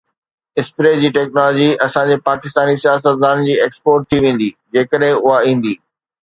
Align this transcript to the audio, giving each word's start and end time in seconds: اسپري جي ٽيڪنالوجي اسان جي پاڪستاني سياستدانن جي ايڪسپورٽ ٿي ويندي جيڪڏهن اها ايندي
اسپري 0.61 0.93
جي 1.01 1.09
ٽيڪنالوجي 1.17 1.67
اسان 1.87 2.09
جي 2.13 2.17
پاڪستاني 2.29 2.73
سياستدانن 2.85 3.45
جي 3.49 3.59
ايڪسپورٽ 3.67 4.09
ٿي 4.15 4.23
ويندي 4.25 4.49
جيڪڏهن 4.79 5.21
اها 5.21 5.37
ايندي 5.51 5.77